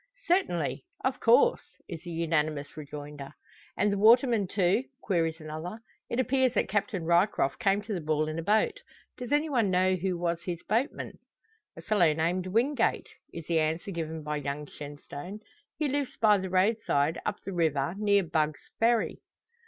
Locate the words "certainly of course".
0.25-1.61